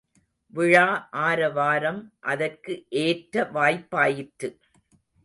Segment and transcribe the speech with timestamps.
[0.53, 0.85] விழா
[1.11, 1.99] ஆரவாரம்
[2.19, 4.49] அதற்கு ஏற்ற வாய்ப்பாயிற்று.